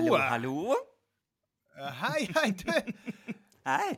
[0.00, 0.16] Hallo.
[0.16, 0.74] Hallo.
[1.76, 2.70] Eh, Hei, hei, du.
[3.68, 3.90] Hei.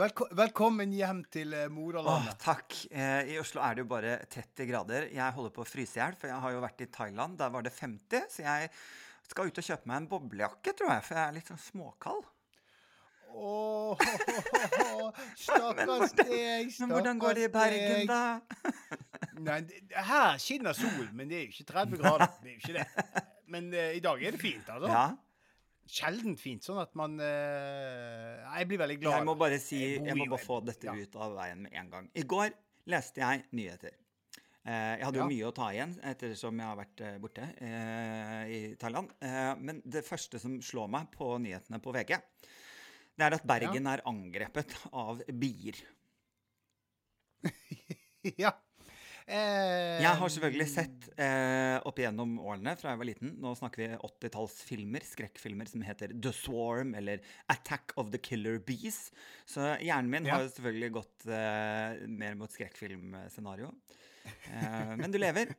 [0.00, 2.32] Velko velkommen hjem til Moralandet.
[2.32, 2.74] Åh, takk.
[2.90, 5.06] Eh, I Oslo er det jo bare 30 grader.
[5.14, 7.38] Jeg holder på å fryse i hjel, for jeg har jo vært i Thailand.
[7.38, 8.72] Der var det 50, så jeg
[9.30, 12.26] skal ut og kjøpe meg en boblejakke, tror jeg, for jeg er litt sånn småkald.
[13.30, 14.06] Åh,
[15.46, 18.22] stakkars deg, Men hvordan går det i Bergen, da?
[19.46, 19.62] Nei,
[19.94, 22.34] her skinner solen, men det er jo ikke 30 grader.
[22.42, 23.28] Det er jo ikke det.
[23.50, 24.90] Men uh, i dag er det fint, altså.
[24.90, 25.08] Ja.
[25.90, 29.16] Sjeldent fint, sånn at man uh, Jeg blir veldig glad.
[29.18, 30.94] Jeg må bare si Jeg må bare få dette ja.
[30.94, 32.12] ut av veien med en gang.
[32.14, 32.54] I går
[32.90, 33.96] leste jeg nyheter.
[34.60, 35.30] Eh, jeg hadde jo Ja.
[35.32, 39.12] mye å ta igjen ettersom jeg har vært borte eh, i Thailand.
[39.24, 42.18] Eh, men det første som slår meg på nyhetene på VG,
[43.16, 45.80] det er at Bergen er angrepet av bier.
[48.44, 48.52] ja.
[49.30, 53.82] Eh, Jeg har selvfølgelig sett eh, opp igjennom årene fra jeg var liten Nå snakker
[53.84, 59.12] vi 80-tallsfilmer, skrekkfilmer som heter The Swarm eller Attack of the Killer Bees.
[59.46, 60.34] Så hjernen min Ja.
[60.34, 63.70] har jo selvfølgelig gått eh, mer mot skrekkfilmscenario.
[64.50, 65.54] Eh, men du lever.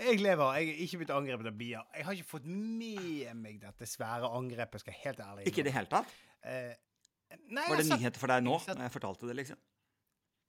[0.00, 0.56] Jeg lever.
[0.56, 1.84] Jeg er ikke blitt angrepet av bier.
[1.94, 5.66] Jeg har ikke fått med meg dette svære angrepet, skal jeg helt ærlig Ikke i
[5.68, 6.16] det hele tatt.
[6.48, 6.72] Eh,
[7.52, 9.60] nei, Var det har nyheter for deg nå når jeg fortalte det, liksom?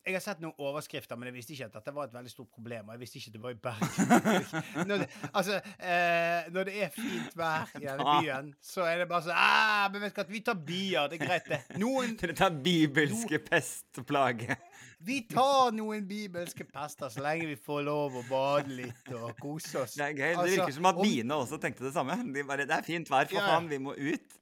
[0.06, 2.52] Jeg har sett noen overskrifter, men jeg visste ikke at dette var et veldig stort
[2.54, 2.90] problem.
[2.90, 4.86] Og jeg visste ikke at det var i Bergen.
[4.90, 9.08] når, det, altså, eh, når det er fint vær i denne byen, så er det
[9.10, 11.60] bare sånn ah, men vet du hva, Vi tar bier, det er greit, det.
[11.82, 14.60] Noen Dere tar bibelske pestplage.
[15.06, 19.82] Vi tar noen bibelske pester så lenge vi får lov å bade litt og kose
[19.88, 19.98] oss.
[19.98, 20.30] Det er gøy.
[20.30, 22.16] Det Altså, virker som at om- biene også tenkte det samme.
[22.34, 23.48] De bare 'Det er fint vær, for Ja.
[23.50, 24.38] faen, vi må ut'.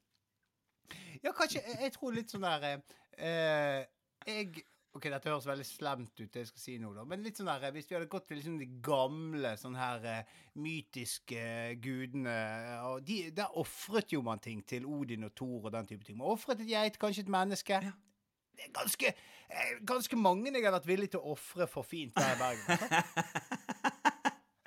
[1.24, 2.81] Ja, kanskje Jeg, jeg tror litt sånn der
[3.18, 3.85] eh,
[4.28, 4.63] Jeg
[4.94, 7.04] OK, dette høres veldig slemt ut, det jeg skal si nå, da.
[7.09, 10.34] Men litt sånn der, hvis vi hadde gått til liksom de gamle sånn her eh,
[10.62, 11.46] mytiske
[11.81, 12.36] gudene
[12.92, 16.20] og de, Der ofret jo man ting til Odin og Thor og den type ting.
[16.22, 17.81] Man ofret et geit, kanskje et menneske.
[18.54, 19.14] Det er ganske,
[19.50, 22.70] eh, ganske mange jeg har vært villig til å ofre for fint der i Bergen.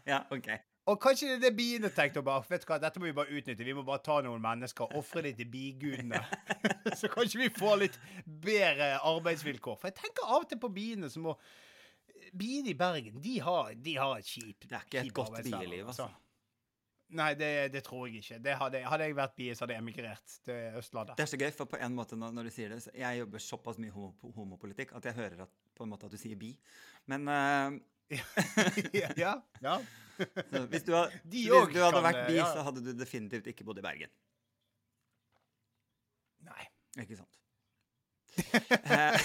[0.07, 0.47] Ja, OK.
[0.87, 3.35] Og kanskje det er det biene tenkte bare, vet du hva, dette må vi bare
[3.35, 3.65] utnytte.
[3.67, 6.21] Vi må bare ta noen mennesker og ofre dem til bigudene.
[7.01, 7.97] Så kanskje vi får litt
[8.27, 9.81] bedre arbeidsvilkår.
[9.81, 11.39] For jeg tenker av og til på biene som må
[12.37, 15.87] Biene i Bergen, de har, de har et kjipt Det er ikke et godt bieliv,
[15.93, 16.09] altså.
[17.15, 18.39] Nei, det, det tror jeg ikke.
[18.43, 21.15] Det hadde, hadde jeg vært bie, så hadde jeg emigrert til Østlandet.
[21.19, 23.79] Det er så gøy, for på en måte når, du sier det Jeg jobber såpass
[23.83, 26.51] mye homopolitikk at jeg hører at, på en måte at du sier bi.
[27.13, 27.79] Men eh,
[29.03, 29.79] ja, ja,
[30.71, 32.47] hvis, du, had, De hvis du hadde vært bi, ja.
[32.53, 34.13] så hadde du definitivt ikke bodd i Bergen.
[36.47, 36.69] Nei.
[37.03, 37.33] Ikke sant?
[38.37, 39.17] Eh,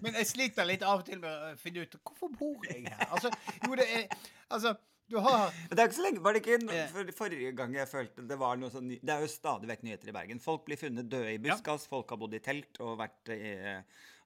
[0.00, 3.02] Men jeg sliter litt av og til med å finne ut hvorfor bor jeg her.
[3.12, 3.28] Altså,
[3.66, 4.06] jo, det er
[4.50, 4.72] Altså,
[5.10, 6.86] Du har Men Det er ikke så lenge, var det ikke no- Eh.
[6.92, 10.12] for Forrige gang jeg følte det var noe sånn Det er jo stadig vekk nyheter
[10.12, 10.40] i Bergen.
[10.42, 13.52] Folk blir funnet døde i buskas, folk har bodd i telt og vært i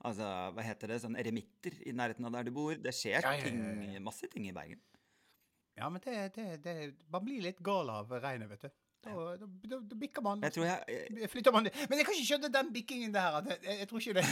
[0.05, 2.75] Altså, hva heter det, sånn eremitter i nærheten av der du bor.
[2.77, 4.83] Det skjer Ja, ja, ja, ting, masse ting i Bergen.
[5.79, 6.75] Ja, men det, det, det
[7.11, 8.69] Man blir litt gal av regnet, vet du.
[9.05, 10.43] Da, da, da, da bikker man.
[10.47, 13.39] Jeg tror jeg jeg, Flytter man Men jeg kan ikke skjønne den bikkingen der.
[13.51, 14.27] Jeg, jeg, jeg tror ikke det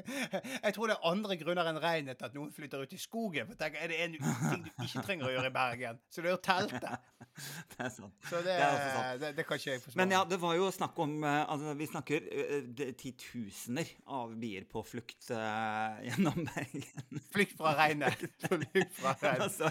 [0.66, 3.48] Jeg tror det er andre grunner enn regnet at noen flytter ut i skogen.
[3.48, 6.32] For tenk, er det en ting du ikke trenger å gjøre i Bergen, så det
[6.32, 6.96] er å telte.
[7.70, 8.14] Det er sant.
[8.28, 9.20] Så det, Det er sant.
[9.22, 9.98] det, det kan ikke jeg forstå.
[10.00, 14.66] Men ja, det var jo snakk om eh, altså Vi snakker eh, titusener av bier
[14.70, 17.22] på flukt uh, gjennom Bergen.
[17.34, 18.24] Flykt fra regnet.
[18.74, 19.46] Flykt fra regnet.
[19.46, 19.70] Altså,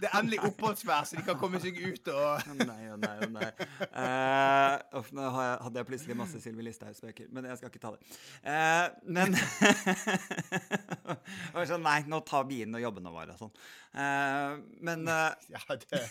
[0.00, 3.30] Det er endelig oppholdsvær, så de kan komme seg ut og nei, å nei, å
[3.34, 3.50] nei.
[3.90, 8.00] Uh, of, nå hadde jeg plutselig masse Sylvi Listhaug-spøker, men jeg skal ikke ta det.
[8.44, 8.86] Uh,
[9.18, 9.36] men
[11.68, 13.54] sånn, Nei, nå tar biene jobbene våre og sånn.
[13.94, 16.02] Uh, men uh, Ja, det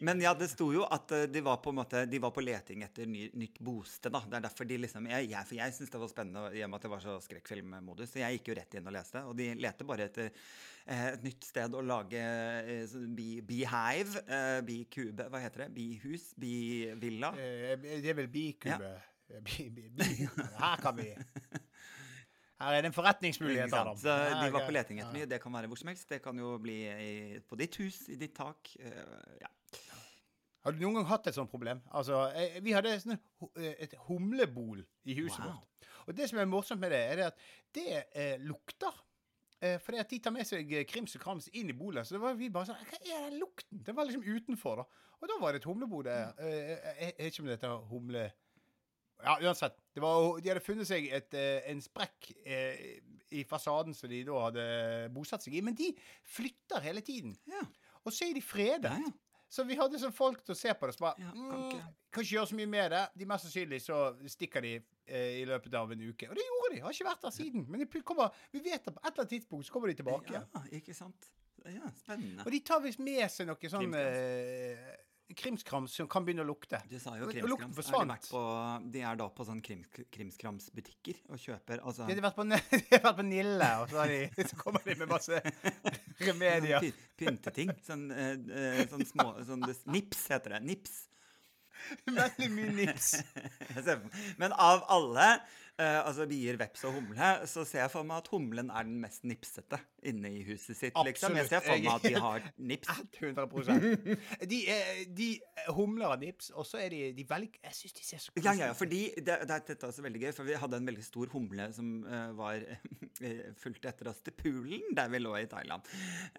[0.00, 2.42] Men ja, det sto jo at eh, de var på en måte, de var på
[2.42, 4.10] leting etter ny, nytt bosted.
[4.14, 4.20] da.
[4.26, 6.70] Det er derfor de liksom, Jeg, jeg, for jeg syntes det var spennende i og
[6.72, 8.10] med at det var så skrekkfilmmodus.
[8.14, 9.22] Så jeg gikk jo rett inn og leste.
[9.28, 14.24] Og de leter bare etter eh, et nytt sted å lage eh, bee- beehive.
[14.26, 15.70] Eh, bikube, hva heter det?
[15.76, 16.30] Bihus?
[16.40, 17.34] Bivilla?
[17.38, 18.94] Eh, Det er vel bikube.
[19.46, 20.10] Bi, bi, bi.
[20.58, 21.06] Her kan vi
[22.62, 23.72] Her er det en forretningsmulighet.
[23.74, 23.96] Adam.
[23.98, 25.16] Så de var på leting etter ja.
[25.22, 25.30] mye.
[25.30, 26.04] Det kan være hvor som helst.
[26.12, 28.70] Det kan jo bli i, på ditt hus, i ditt tak.
[28.78, 29.50] eh, ja.
[30.62, 31.80] Har du noen gang hatt et sånt problem?
[31.90, 35.56] Altså, eh, Vi hadde eh, et humlebol i huset Wow.
[35.56, 35.88] vårt.
[36.06, 37.40] Og det som er morsomt med det, er at
[37.74, 38.94] det eh, lukter.
[39.62, 42.06] Eh, fordi at de tar med seg eh, krims og krams inn i bolet.
[42.06, 43.82] Så det var vi bare sånn Hva er den lukten?
[43.86, 44.86] Det var liksom utenfor, da.
[45.22, 46.32] Og da var det et humlebol der.
[46.38, 48.24] Eh, jeg vet ikke om det heter humle...
[49.22, 49.76] Ja, uansett.
[49.94, 51.34] Det var, de hadde funnet seg et,
[51.70, 52.80] en sprekk eh,
[53.38, 54.64] i fasaden som de da hadde
[55.14, 55.62] bosatt seg i.
[55.62, 55.92] Men de
[56.26, 57.36] flytter hele tiden.
[57.46, 57.62] Ja.
[58.02, 58.90] Og så er de fredet.
[58.90, 59.31] Ja, ja.
[59.52, 60.94] Så vi hadde sånn folk til å se på det.
[60.96, 63.02] som bare, Ja, kan mm, ikke- kan ikke gjøre så mye med det.
[63.20, 63.98] De Mest sannsynlig så
[64.32, 64.70] stikker de
[65.06, 66.28] eh, i løpet av en uke.
[66.30, 66.80] Og det gjorde de.
[66.86, 67.66] Har ikke vært der siden.
[67.68, 70.32] Men de kommer, vi vet at på et eller annet tidspunkt så kommer de tilbake.
[70.32, 71.28] Ja, ikke sant?
[71.66, 72.46] Ja, spennende.
[72.46, 74.16] Og de tar visst med seg noe sånn Krimskrams.
[74.16, 74.96] eh,
[75.32, 76.80] krimskrams som kan begynne å lukte.
[76.88, 77.76] Du sa jo Og- og krimskrams.
[77.76, 82.30] lukten de, på, de er da på sånn krim, krimskramsbutikker og kjøper altså, De har
[82.30, 85.40] vært på, de hadde vært på Nille, og så, de, så kommer de med masse
[86.26, 86.80] remedier.
[86.80, 87.72] py- pynteting.
[87.86, 90.62] Sånn, eh, eh, sånn små sånn, Nips heter det.
[90.70, 91.00] Nips.
[92.06, 93.08] Veldig mye nips.
[94.40, 95.40] Men av alle,
[95.82, 99.00] eh, altså bier, veps og humle, så ser jeg for meg at humlen er den
[99.02, 100.96] mest nipsete inne i huset sitt.
[101.06, 101.36] liksom.
[101.38, 102.88] Jeg ser for meg at de har nips.
[103.22, 104.58] 100 De,
[105.14, 105.28] de
[105.74, 108.54] humler av nips, og så er de, de veldig Jeg syns de ser så Ja,
[108.54, 111.04] ja, ja, fordi det, det, dette er også veldig gøy, for vi hadde en veldig
[111.06, 112.64] stor humle som uh, var
[113.24, 115.86] uh, fulgte etter oss til poolen der vi lå i Thailand,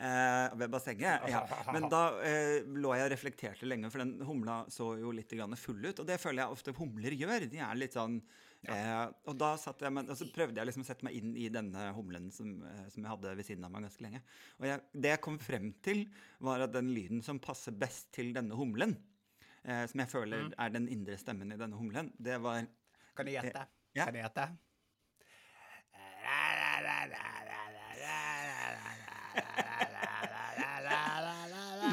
[0.03, 1.27] Uh, ved bassenget.
[1.29, 1.43] Ja.
[1.73, 5.55] Men da eh, lå jeg og reflekterte lenge, for den humla så jo litt grann
[5.59, 7.47] full ut, og det føler jeg ofte humler gjør.
[7.51, 8.19] De er litt sånn
[8.71, 11.33] eh, Og da satt jeg, men, og så prøvde jeg liksom å sette meg inn
[11.39, 14.23] i denne humlen som, eh, som jeg hadde ved siden av meg ganske lenge.
[14.59, 16.05] Og jeg, det jeg kom frem til,
[16.43, 18.97] var at den lyden som passer best til denne humlen,
[19.63, 22.67] eh, som jeg føler er den indre stemmen i denne humlen, det var
[23.17, 23.67] Kan du gjette?
[23.93, 24.07] Ja.
[24.07, 24.47] Kan du gjette?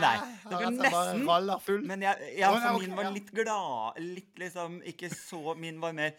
[0.01, 1.87] Nei, det bare nesten.
[1.89, 4.01] Men jeg, jeg, Å, for ja, ok, min var litt glad.
[4.01, 6.15] Litt liksom Ikke så Min var mer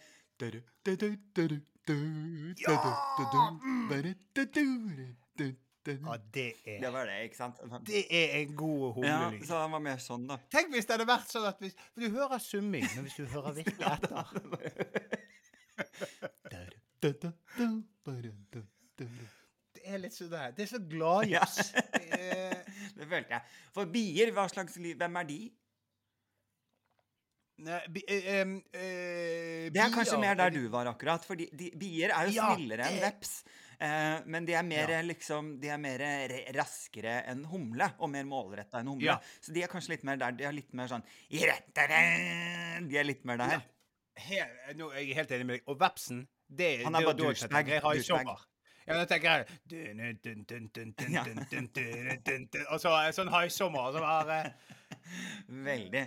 [6.02, 7.56] Ja, det Det er var det, ikke sant?
[7.86, 10.36] Det er en god Ja, så han var mer sånn, da.
[10.54, 13.52] Tenk hvis det hadde vært sånn at hvis, du hører summing, men hvis du hører
[13.56, 14.12] virkelig etter
[19.74, 21.72] Det er litt sånn der Det er så gladjazz.
[21.72, 22.62] Det er-
[22.94, 23.42] Det følte jeg.
[23.74, 25.40] For bier, hva slags lyd Hvem er de?
[25.42, 27.50] Nei, bi- eh, em, eh,
[29.72, 31.24] Det er kanskje mer der du var, akkurat.
[31.26, 33.34] For bier er jo snillere enn veps.
[33.82, 36.02] Eh, men de er mer liksom De er mer
[36.54, 39.16] raskere enn humle, og mer målretta enn humle.
[39.42, 40.36] Så de er kanskje litt mer der.
[40.38, 43.66] De er litt mer sånn De er litt mer der.
[44.78, 45.68] Nå er jeg helt enig med deg.
[45.72, 48.48] Og vepsen, det Han er bare jeg douchebag, Jeg har sommer.
[48.82, 51.68] Ja, da tenker jeg dun, dun, dun, dun, dun, dun,
[55.02, 55.64] Ja.
[55.66, 56.02] Veldig.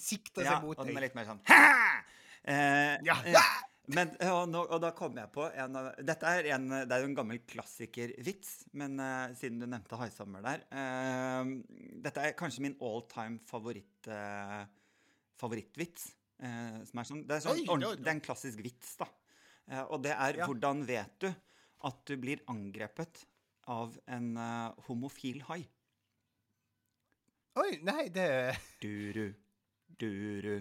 [0.00, 3.16] sikta Ja, seg mot og den er litt mer sånn eh, Ja.
[3.24, 3.50] eh,
[3.90, 7.00] Men, og, nå, og da kom jeg på en av Dette er, en, det er
[7.02, 11.50] jo en gammel klassikervits, men eh, siden du nevnte Haisommer der eh,
[12.04, 14.60] Dette er kanskje min all time favoritt, eh,
[15.40, 16.10] favorittvits.
[16.42, 17.96] eh, som er sånn, det, er sånn Oi, oi, oi.
[17.98, 19.08] det er en klassisk vits, da.
[19.70, 20.46] Eh, og det er Ja.
[20.46, 21.28] hvordan vet du
[21.88, 23.24] at du blir angrepet
[23.66, 24.34] av en
[24.86, 25.62] homofil hai?
[27.58, 29.26] Oi, nei, det Duru,
[30.00, 30.56] duru,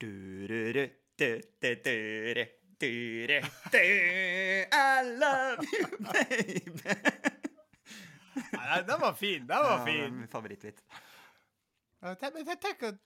[0.00, 0.84] dururu,
[1.18, 2.44] du-du-duru,
[2.80, 3.38] dure,
[3.72, 3.78] du.
[3.80, 6.94] I love you, baby.
[8.52, 9.46] Nei, Den var fin.
[9.48, 10.16] Den var Ja, fin.
[10.18, 10.84] min favorittvits.
[12.02, 12.98] Ja, jeg tenker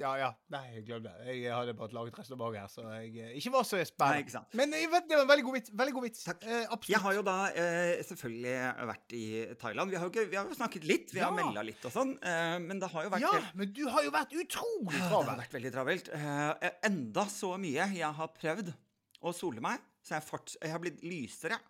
[0.00, 0.28] Ja, ja.
[0.54, 1.34] Nei, glemte det.
[1.36, 4.22] Jeg hadde bare laget resonnement her, så jeg eh, ikke var så Nei, spennende.
[4.24, 4.54] ikke sant.
[4.56, 5.72] Men jeg vet, det var en veldig god vits.
[5.82, 6.22] Veldig god vits.
[6.24, 6.46] Takk.
[6.48, 6.92] Eh, absolutt.
[6.94, 8.54] Jeg har jo da eh, selvfølgelig
[8.90, 9.24] vært i
[9.60, 9.92] Thailand.
[9.92, 11.36] Vi har jo, ikke, vi har jo snakket litt, vi har Ja.
[11.36, 12.14] melda litt og sånn.
[12.24, 15.26] Eh, men det har jo vært Ja, men du har jo vært utrolig travel.
[15.26, 16.08] Det har vært veldig travelt.
[16.16, 18.72] Eh, enda så mye jeg har prøvd
[19.20, 21.60] å sole meg, så jeg, fort, jeg har blitt lysere.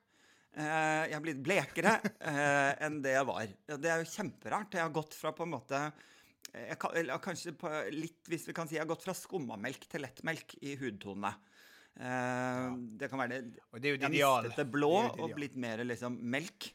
[0.54, 3.50] Eh, jeg har blitt blekere eh, enn det jeg var.
[3.74, 4.74] Det er jo kjemperart.
[4.78, 5.82] Jeg har gått fra på en måte
[6.54, 9.86] jeg kan, eller kanskje på litt, hvis vi kan si, jeg har gått fra skummamelk
[9.90, 11.32] til lettmelk i hudtonene.
[12.00, 12.66] Eh,
[13.00, 15.34] Det kan være det Og det er jo Jeg har mistet det blå Det og
[15.34, 16.70] blitt mer liksom melk.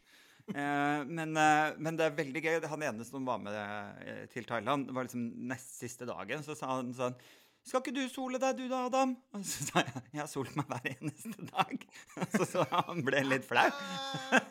[0.51, 2.59] Eh, men, eh, men det er veldig gøy.
[2.69, 6.75] Han ene som var med til Thailand, det var liksom nest siste dagen, så sa
[6.75, 7.17] han sånn
[7.65, 9.15] skal ikke du sole deg, du da, Adam?
[9.33, 11.85] Og så sa jeg jeg har solt meg hver eneste dag.
[12.35, 13.65] Så, så han ble litt flau.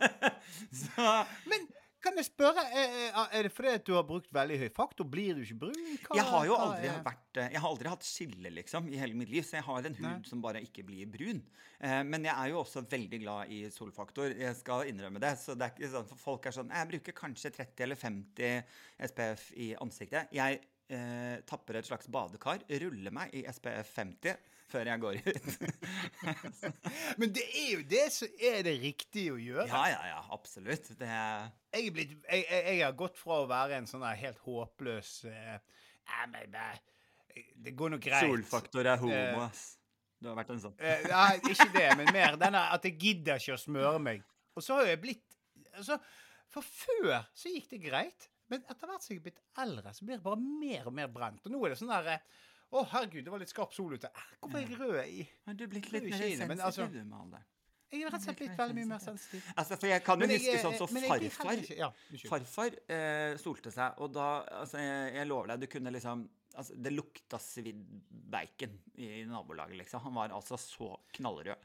[0.83, 1.12] så
[1.47, 1.69] Men
[2.04, 5.08] kan jeg spørre, eh, er det fordi at du har brukt veldig høy faktor?
[5.11, 5.78] Blir du ikke brun?
[6.04, 8.88] Hva- jeg har jo hva aldri er- vært eh, Jeg har aldri hatt skille, liksom,
[8.92, 9.42] i hele mitt liv.
[9.49, 10.23] Så jeg har en hud Nei.
[10.28, 11.42] som bare ikke blir brun.
[11.80, 14.37] Eh, men jeg er jo også veldig glad i solfaktor.
[14.38, 15.32] Jeg skal innrømme det.
[15.40, 18.64] Så det er ikke sånn for folk er sånn Jeg bruker kanskje 30 eller 50
[19.00, 20.28] SPF i ansiktet.
[20.32, 24.37] Jeg eh, tapper et slags badekar, ruller meg i SPF 50
[24.71, 25.49] før jeg går ut.
[27.21, 29.66] Men det er jo det som er det riktige å gjøre.
[29.71, 30.23] ja, ja, ja.
[30.35, 30.90] Absolutt.
[30.99, 34.04] Det er Jeg, er blitt, jeg, jeg, jeg har gått fra å være en sånn
[34.06, 35.56] der helt håpløs eh,
[36.04, 36.75] bare
[37.64, 38.28] Det går nok greit.
[38.28, 39.64] Solfaktor er homo, Eh, ass.
[40.23, 40.76] Du har vært en sånn.
[40.78, 44.23] Eh, nei, ikke det, men mer denne at jeg gidder ikke å smøre meg.
[44.56, 45.35] Og så har jeg blitt
[45.75, 45.99] altså,
[46.54, 48.28] For før så gikk det greit.
[48.52, 51.09] Men etter hvert som jeg er blitt eldre, så blir det bare mer og mer
[51.12, 51.42] brent.
[51.49, 52.26] Og nå er det sånn der eh,
[52.75, 54.09] Å, herregud, det var litt skarp sol ute.
[54.11, 56.88] Eh, Hvorfor er jeg rød i Men du er blitt litt mer sensitiv inne, altså-
[56.90, 57.45] med alderen?
[57.95, 59.43] Jeg er rett og slett blitt veldig mye mer sensitiv.
[59.57, 61.52] Altså, for jeg kan jo huske sånn som så farfar.
[61.62, 61.90] ikke- ja.
[62.33, 66.83] Farfar eh, solte seg, og da Altså, jeg, jeg lover deg, du kunne liksom altså,
[66.83, 70.00] Det lukta svidd bacon i nabolaget, liksom.
[70.00, 71.57] Han var altså så knallrød.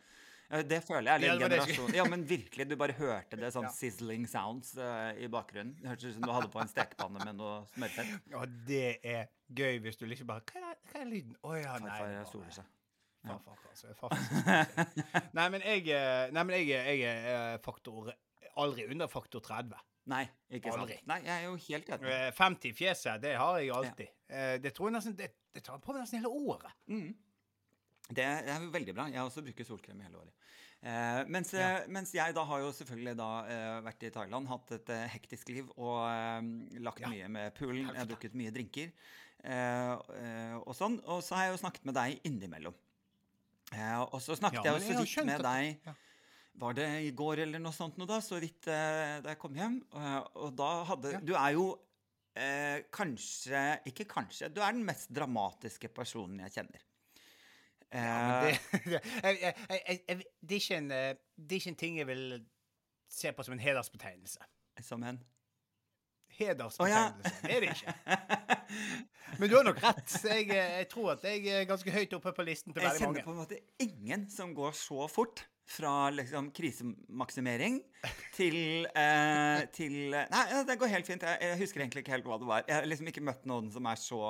[0.49, 2.65] Eh, Det føler jeg er Ja, litt generasjon Ja, men virkelig.
[2.69, 3.73] Du bare hørte det sånn Ja.
[3.75, 5.75] sizzling sounds uh, i bakgrunnen.
[5.77, 8.15] Det hørtes ut som du hadde på en stekepanne med noe smørfett.
[8.33, 11.35] Ja, det er gøy hvis du liksom bare Hva er, hva er lyden?
[11.43, 11.99] Å ja, nei.
[11.99, 12.65] Farfar soler seg.
[13.27, 13.93] Farfar, altså.
[13.99, 15.29] Farfar.
[15.37, 17.01] Nei, men jeg, eh, nei, men jeg, jeg
[17.33, 18.13] er faktor
[18.59, 19.75] Aldri under faktor 30.
[20.09, 20.23] Nei,
[20.55, 20.93] ikke sant?
[21.07, 22.07] Nei, jeg er jo helt enig.
[22.15, 24.09] Eh, 50 i fjeset, det har jeg alltid.
[24.31, 24.57] Ja.
[24.63, 26.71] Det tror jeg nesten Det, det tar på meg nesten hele året.
[26.89, 27.11] Mm.
[28.09, 29.05] Det er veldig bra.
[29.13, 30.33] Jeg også bruker solkrem hele året.
[30.79, 31.81] Eh, mens, ja.
[31.91, 35.49] mens jeg da har jo selvfølgelig da eh, vært i Thailand, hatt et eh, hektisk
[35.51, 37.11] liv og eh, lagt Ja.
[37.11, 37.89] mye med poolen.
[37.89, 41.01] Jeg har drukket mye drinker eh, eh, og sånn.
[41.05, 42.77] Og så har jeg jo snakket med deg innimellom.
[43.75, 45.93] Eh, og så snakket Ja, jeg også skjønt med deg ja.
[46.59, 48.17] Var det i går eller noe sånt noe da?
[48.23, 49.77] Så vidt eh, da jeg kom hjem.
[49.95, 51.13] Eh, og da hadde.
[51.23, 51.67] Du er jo
[52.35, 54.49] eh, kanskje Ikke kanskje.
[54.51, 56.87] Du er den mest dramatiske personen jeg kjenner.
[57.93, 61.81] Ja, det, det, jeg, jeg, jeg, jeg, det, er ikke en, det er ikke en
[61.83, 62.23] ting jeg vil
[63.09, 64.39] se på som en hedersbetegnelse.
[64.85, 65.23] som en
[66.39, 67.31] Hedersbetegnelse.
[67.43, 67.93] Det er det ikke.
[69.39, 70.13] Men du har nok rett.
[70.23, 73.25] Jeg, eh, jeg tror at jeg er ganske høyt oppe på listen til Jeg kjenner
[73.25, 77.81] på en måte ingen som går så fort fra liksom krisemaksimering
[78.33, 81.25] til, eh, til Nei, det går helt fint.
[81.27, 82.63] Jeg, jeg husker egentlig ikke helt hva det var.
[82.67, 84.23] Jeg har liksom ikke møtt noen som er så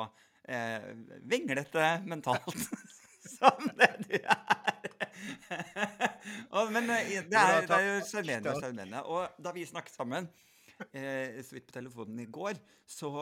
[0.49, 0.89] eh,
[1.29, 2.65] vinglete mentalt
[3.37, 4.39] som det du er.
[6.55, 9.03] og, men eh, det er, det er jo sjarmerende og sjarmerende.
[9.11, 10.29] Og da vi snakket sammen,
[10.91, 12.59] eh, så vidt på telefonen i går,
[12.89, 13.13] så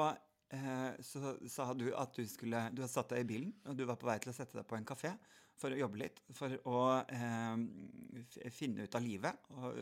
[0.53, 3.85] eh, så sa du at du skulle Du har satt deg i bilen, og du
[3.89, 5.13] var på vei til å sette deg på en kafé
[5.57, 6.21] for å jobbe litt.
[6.37, 9.79] For å eh, finne ut av livet og,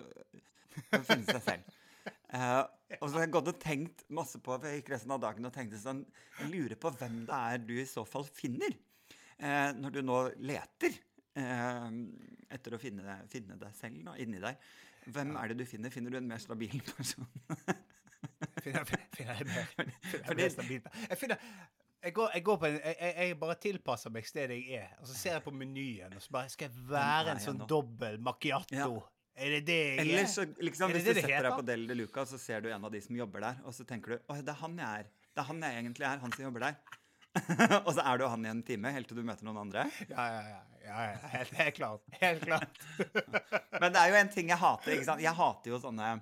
[0.92, 1.74] og finne seg selv.
[2.06, 2.64] Eh,
[3.00, 5.48] og så har jeg gått og tenkt masse på for jeg gikk resten av dagen
[5.48, 6.04] og tenkte sånn
[6.40, 8.76] Jeg lurer på hvem det er du i så fall finner,
[9.40, 10.94] når du nå leter
[11.36, 11.88] eh,
[12.56, 14.60] etter å finne, finne deg selv nå, inni deg.
[15.14, 15.94] Hvem er det du finner?
[15.94, 17.28] Finner du en mer stabil person?
[18.64, 21.42] Finner, finner jeg mer, finner jeg mer stabil Jeg finner
[22.06, 24.92] jeg går, jeg går en, jeg, jeg, bare tilpasser meg stedet jeg er.
[25.02, 28.20] Og så ser jeg på menyen, og så bare Skal jeg være en sånn dobbel
[28.22, 28.78] macchiato?
[28.78, 28.90] Ja.
[29.36, 30.28] Er det det jeg Eller er?
[30.30, 32.62] så, liksom, Er det hvis det du setter deg på Del de Luca, så ser
[32.62, 34.78] du en av de som jobber der, og så tenker du Å, det er han
[34.84, 35.10] jeg er.
[35.34, 37.02] Det er han jeg egentlig er, han som jobber der.
[37.86, 39.88] og så er du han i en time, helt til du møter noen andre.
[40.10, 40.62] Ja, ja, ja.
[40.86, 42.08] ja, ja helt, helt klart.
[42.22, 42.80] Helt klart.
[43.82, 44.96] Men det er jo en ting jeg hater.
[44.96, 45.26] ikke sant?
[45.26, 46.16] Jeg hater jo sånne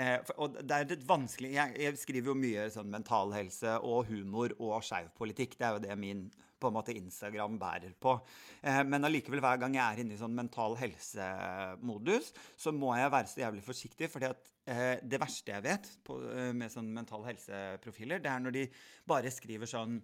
[0.00, 3.72] Eh, for, og det er litt vanskelig jeg, jeg skriver jo mye sånn mental helse
[3.82, 5.56] og humor og skeiv politikk.
[5.58, 6.28] Det er jo det min
[6.60, 8.14] på en måte Instagram bærer på.
[8.60, 13.12] Eh, men allikevel, hver gang jeg er inne i sånn mental helse-modus, så må jeg
[13.14, 14.10] være så jævlig forsiktig.
[14.12, 18.44] fordi at eh, det verste jeg vet på, eh, med sånn mental helse-profiler, det er
[18.44, 18.66] når de
[19.08, 20.00] bare skriver sånn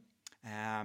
[0.46, 0.84] eh,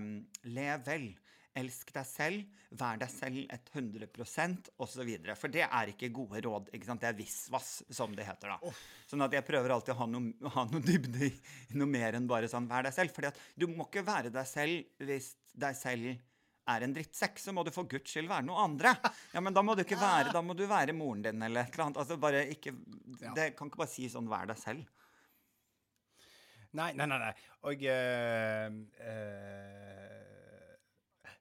[0.50, 1.12] Lev vel.
[1.52, 5.10] Elsk deg selv, vær deg selv et 100% osv.
[5.36, 6.70] For det er ikke gode råd.
[6.72, 7.02] ikke sant?
[7.04, 8.54] Det er visvas, som det heter.
[8.54, 8.72] da.
[9.12, 11.32] Sånn at jeg prøver alltid å ha noe, ha noe dybde i
[11.76, 13.12] noe mer enn bare sånn vær deg selv.
[13.12, 16.14] fordi at du må ikke være deg selv hvis deg selv
[16.72, 18.94] er en drittsekk, så må du for guds skyld være noe andre.
[19.34, 21.74] Ja, men da må du ikke være, da må du være moren din eller et
[21.76, 22.00] eller annet.
[22.06, 22.72] Altså bare ikke,
[23.36, 24.88] Det kan ikke bare si sånn vær deg selv.
[26.78, 27.20] Nei, nei, nei.
[27.20, 27.34] nei.
[27.68, 28.68] Og uh,
[29.08, 30.22] eh,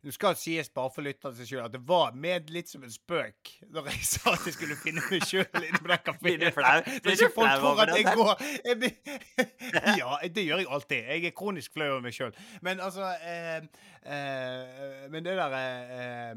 [0.01, 2.93] Nå skal sies bare for lytterne seg sjøl at det var med litt som en
[2.93, 6.41] spøk når jeg sa at jeg skulle finne meg sjøl inne på den kafeen.
[6.41, 8.33] Du er ikke folk tror at jeg går
[8.65, 8.95] jeg
[10.01, 11.11] Ja, det gjør jeg alltid.
[11.13, 12.33] Jeg er kronisk flau over meg sjøl.
[12.65, 13.61] Men altså eh,
[14.09, 16.35] eh, Men det der eh,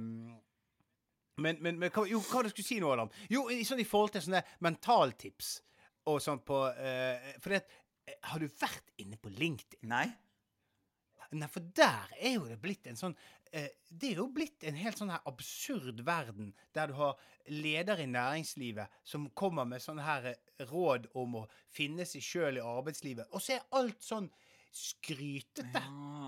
[1.37, 3.09] men, men, men jo, hva jeg skulle si nå, Adam?
[3.31, 5.55] Jo, i, sånn i forhold til sånne mentaltips
[6.11, 7.79] og sånn på eh, For det, eh,
[8.29, 9.87] har du vært inne på LinkedIn?
[9.91, 10.07] Nei?
[11.33, 13.15] Nei, for der er jo det blitt en sånn
[13.55, 17.17] eh, Det er jo blitt en helt sånn her absurd verden der du har
[17.49, 22.59] ledere i næringslivet som kommer med sånne her eh, råd om å finne seg sjøl
[22.59, 24.29] i arbeidslivet, og så er alt sånn
[24.73, 25.81] skrytete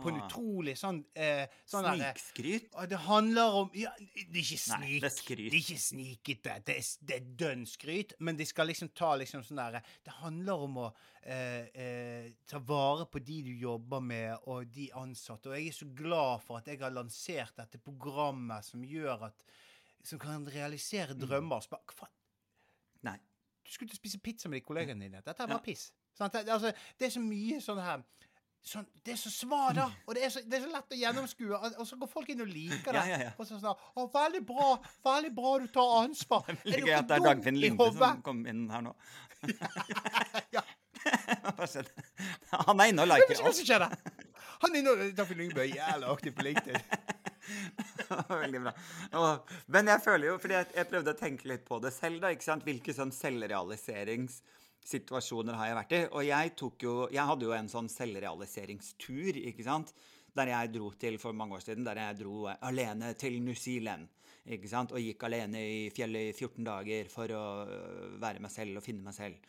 [0.04, 2.68] på en utrolig sånn eh, sånn eh, Snikskryt?
[2.76, 5.02] Der, Det handler om ja, Det er ikke Nei, snik.
[5.02, 5.42] det er skryt.
[5.50, 6.56] Det er ikke snikete.
[6.68, 8.14] Det er, det er dønn skryt.
[8.20, 10.88] Men de skal liksom ta liksom sånn derre Det handler om å
[11.26, 15.50] eh, eh, ta vare på de du jobber med, og de ansatte.
[15.50, 19.46] Og jeg er så glad for at jeg har lansert dette programmet som gjør at
[20.06, 21.42] Som kan realisere drømmer.
[21.66, 21.72] Mm.
[21.72, 22.14] bare, hva faen?
[23.10, 23.18] Nei.
[23.66, 25.22] Du skulle ikke spise pizza med de kollegene dine.
[25.26, 25.64] Dette bare Ja.
[25.66, 25.88] piss.
[26.16, 28.04] Sånn, altså, det er så mye sånn her
[28.66, 29.86] sånn, Det er så svar, da!
[30.06, 31.52] Og det er så, det er så lett å gjennomskue.
[31.58, 33.04] Og, og så går folk inn og liker det.
[33.04, 33.34] Ja, ja, ja.
[33.38, 34.72] Og så sånn Å, veldig bra!
[35.06, 36.50] Veldig bra du tar ansvar.
[36.64, 38.96] Det du gøy at det er dum Dagfinn Linde som kom inn her nå.
[40.56, 40.64] Ja.
[42.66, 44.16] Han er inne og liker ikke alt.
[44.64, 46.82] Han er inne og Dagfinn Lyngbø er jævlig aktiv på LinkedIn.
[48.30, 48.74] Veldig bra.
[49.20, 52.22] Og, men jeg føler jo, fordi jeg, jeg prøvde å tenke litt på det selv,
[52.24, 52.66] da, ikke sant?
[52.66, 53.14] Hvilke sånn
[54.86, 56.02] selvrealiseringssituasjoner har jeg vært i?
[56.14, 59.94] Og jeg tok jo Jeg hadde jo en sånn selvrealiseringstur, ikke sant?
[60.36, 64.08] Der jeg dro til for mange år siden, der jeg dro alene til New Zealand.
[64.46, 64.92] Ikke sant?
[64.92, 68.84] Og gikk alene i fjellet i 14 dager for å øh, være meg selv og
[68.86, 69.40] finne meg selv.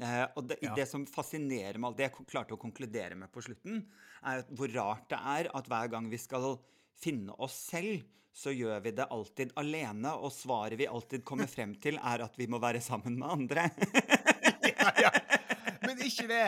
[0.00, 0.74] Eh, og det, Ja.
[0.74, 3.84] det som fascinerer meg, det jeg klarte å konkludere med på slutten,
[4.24, 6.58] er at hvor rart det er at hver gang vi skal
[7.00, 8.02] finne oss selv,
[8.32, 12.36] så gjør vi det alltid alene, og svaret vi alltid kommer frem til, er at
[12.36, 13.70] vi må være sammen med andre.
[15.02, 15.10] Ja.
[15.82, 16.44] Men ikke det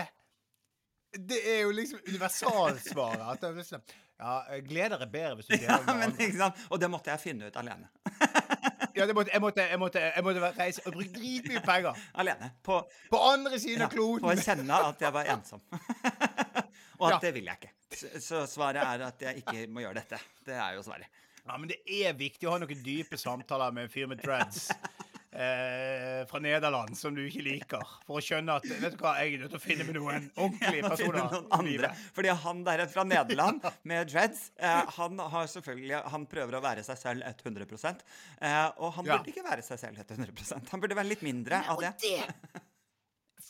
[1.30, 3.42] Det er jo liksom universalsvaret.
[3.44, 3.82] Er liksom,
[4.18, 4.32] ja,
[4.66, 6.64] gleder er bedre hvis du deler ja, men, ikke sant?
[6.70, 7.90] Og det måtte jeg finne ut alene.
[8.94, 12.50] Ja, det måtte, jeg, måtte, jeg, måtte, jeg måtte reise og bruke dritmye penger Alene.
[12.62, 12.76] På,
[13.10, 14.22] på andre siden ja, kloden.
[14.22, 15.62] på å kjenne at jeg var ensom.
[17.00, 17.18] og at Ja.
[17.24, 17.72] det vil jeg ikke.
[17.94, 20.20] Så, så svaret er at jeg ikke må gjøre dette.
[20.46, 21.10] Det er jo svaret.
[21.44, 24.68] Ja, men det er viktig å ha noen dype samtaler med en fyr med dreads
[25.34, 29.34] eh, fra Nederland som du ikke liker, for å skjønne at vet du hva, jeg
[29.34, 31.26] er nødt til å finne med noen ordentlige personer.
[31.32, 31.90] noen andre.
[32.16, 36.84] Fordi han der fra Nederland med dreads, eh, han har selvfølgelig Han prøver å være
[36.86, 37.66] seg selv 100
[38.40, 39.18] eh, Og han Ja.
[39.18, 41.92] burde ikke være seg selv 100% Han burde være litt mindre av det.
[42.02, 42.64] det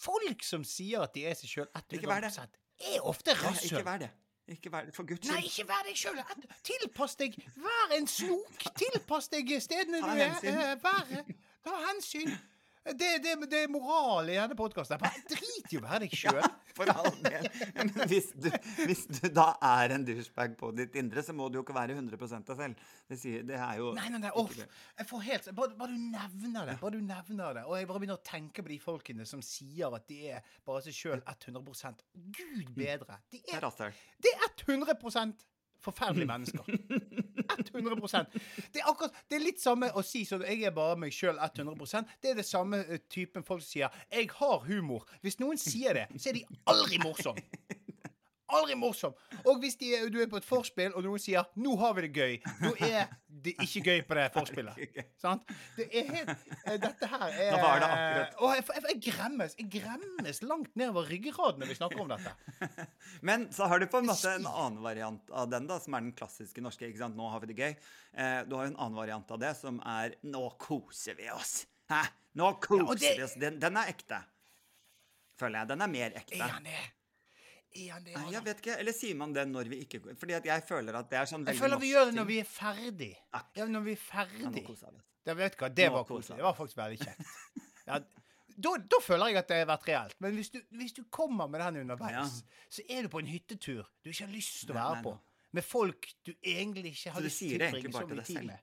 [0.05, 2.49] Folk som sier at de er seg sjøl Ikke vær 100
[2.95, 3.71] er ofte Nei, rasshøl.
[3.79, 4.11] Ikke vær det.
[4.51, 6.19] Ikke vær det, For guds Nei, ikke vær deg sjøl.
[6.67, 7.37] Tilpass deg.
[7.57, 8.67] Vær en snok.
[8.77, 10.35] Tilpass deg stedene du er.
[10.51, 11.15] Eh, Vær,
[11.65, 12.35] ta hensyn.
[12.85, 15.01] Det, det, det er moral i denne podkasten.
[15.31, 16.43] Drit i å være deg sjøl.
[16.77, 17.47] For all del.
[17.79, 18.51] Men hvis du,
[18.83, 21.95] hvis du da er en douchebag på ditt indre, så må du jo ikke være
[21.97, 22.83] 100 deg selv.
[23.09, 24.59] Det, sier, det er jo Nei, nei, nei, off.
[24.59, 26.77] Jeg får helt bare, bare du nevner det.
[26.83, 27.65] Bare du nevner det.
[27.71, 30.85] Og jeg bare begynner å tenke på de folkene som sier at de er bare
[30.85, 32.05] seg sjøl 100%
[32.37, 33.17] Gud bedre.
[33.33, 35.49] De Det er er, det er 100%
[35.85, 36.69] forferdelige mennesker.
[37.61, 38.39] 100%
[38.75, 41.39] Det er akkurat Det er litt samme å si sånn Jeg er bare meg sjøl
[41.39, 45.05] 100% Det er det samme eh, typen folk sier 'Jeg har humor'.
[45.23, 47.37] Hvis noen sier det, så er de aldri morsom.
[48.55, 49.15] Aldri morsom.
[49.45, 52.13] Og hvis er- du er på et forspill, og noen sier 'nå har vi det
[52.15, 54.77] gøy', nå er det ikke gøy på det forspillet.
[55.25, 55.43] Sant?
[55.77, 56.29] Det er helt
[56.67, 58.35] eh, Dette her er Nå var det akkurat.
[58.39, 59.55] Å, jeg, jeg, jeg gremmes.
[59.59, 62.33] Jeg gremmes langt nedover ryggraden når vi snakker om dette.
[63.29, 66.01] Men så har du på en måte en annen variant av den, da, som er
[66.07, 66.87] den klassiske norske.
[66.89, 67.17] ikke sant?
[67.17, 67.77] Nå har vi det gøy.
[68.15, 71.67] Eh, du har jo en annen variant av det, som er 'nå koser vi oss'.
[71.91, 72.05] Hæ?
[72.37, 73.35] Nå koser ja, det- vi oss.
[73.35, 74.23] Den, den er ekte.
[75.37, 75.69] føler jeg.
[75.69, 76.39] Den er mer ekte.
[76.39, 76.79] Er han det?
[77.75, 78.13] Er han det?
[78.15, 78.75] Nei, jeg vet ikke.
[78.79, 81.43] Eller sier man det når vi ikke Fordi at jeg føler at det er sånn
[81.43, 83.09] veldig Jeg føler vi gjør det når vi er ferdig.
[83.35, 84.45] Ja, når vi er Ja, ferdig.
[84.55, 85.01] meg.
[85.25, 86.37] Det, vet du hva, det Nå var koselig.
[86.39, 87.33] Det var faktisk veldig kjekt.
[87.89, 87.99] Ja,
[88.57, 90.15] da, da føler jeg at det har vært reelt.
[90.23, 92.23] Men hvis du, hvis du kommer med den underveis, Ja.
[92.71, 95.17] så er du på en hyttetur du ikke har lyst til å være nei, på.
[95.59, 98.63] Med folk du egentlig ikke har lyst til å tilbringe så mye tid med.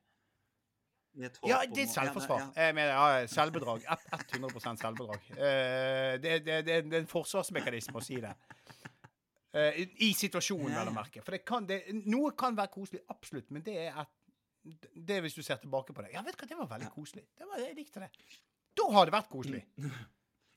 [1.44, 2.40] Ja, det er selvforsvar.
[2.56, 2.74] Ja, ja.
[2.74, 3.84] Mener, ja, selvbedrag.
[3.84, 5.26] Ett- 100 selvbedrag.
[5.36, 8.32] Eh, det, det, det, det er en forsvarsmekanisme å si det.
[9.52, 11.24] Eh, i, I situasjonen, vel å merke.
[11.26, 14.12] For det kan, det, noe kan være koselig, absolutt, men det er at
[14.94, 16.14] det er hvis du ser tilbake på det.
[16.14, 17.26] Ja, vet du hva, det var veldig koselig.
[17.36, 18.12] Det var, jeg likte det.
[18.78, 19.64] Da har det vært koselig.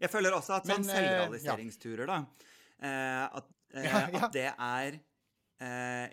[0.03, 2.17] Jeg føler også at sånn eh, selvrealiseringsturer, da
[2.83, 4.97] eh, at, at det er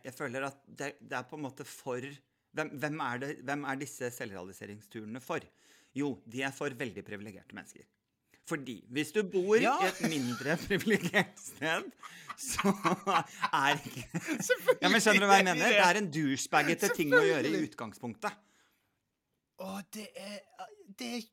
[0.05, 3.65] Jeg føler at det, det er på en måte for hvem, hvem, er det, hvem
[3.67, 5.43] er disse selvrealiseringsturene for?
[5.97, 7.89] Jo, de er for veldig privilegerte mennesker.
[8.49, 9.75] Fordi hvis du bor Ja.
[9.83, 11.91] i et mindre privilegert sted,
[12.41, 12.71] så
[13.53, 14.05] er ikke
[14.81, 15.75] Ja, men Skjønner du hva jeg mener?
[15.75, 18.33] Det er en douchebagete ting å gjøre i utgangspunktet.
[19.61, 20.39] Å, det er
[20.97, 21.29] Det, er-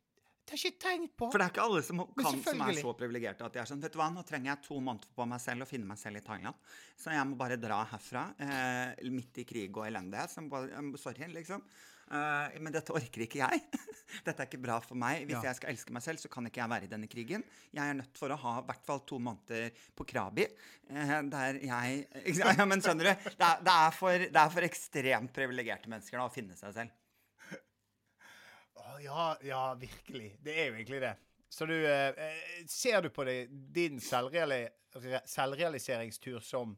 [0.49, 1.27] det har jeg ikke tenkt på.
[1.29, 3.83] For det er ikke alle som, kan, som er så privilegerte at de er sånn
[3.85, 6.17] Vet du hva, nå trenger jeg to måneder på meg selv og finne meg selv
[6.21, 6.57] i Thailand.
[6.97, 10.33] Så jeg må bare dra herfra, eh, midt i krig og elendighet.
[10.33, 11.61] Så jeg må bare, sorry, liksom.
[12.09, 13.65] Eh, men dette orker ikke jeg.
[14.25, 15.27] Dette er ikke bra for meg.
[15.29, 15.51] Hvis Ja.
[15.51, 17.45] jeg skal elske meg selv, så kan ikke jeg være i denne krigen.
[17.77, 19.69] Jeg er nødt for å ha i hvert fall to måneder
[19.99, 20.47] på Krabi,
[20.89, 21.99] uh, der jeg
[22.33, 23.29] ikke ja, Men skjønner du?
[23.29, 26.73] Det er, det er, for, det er for ekstremt privilegerte mennesker da, å finne seg
[26.79, 26.97] selv.
[29.05, 30.33] Ja, ja, virkelig.
[30.43, 31.13] Det er jo egentlig det.
[31.53, 34.65] Så du eh, eh, Ser du på det, din selvreali
[34.99, 36.73] re selvrealiseringstur som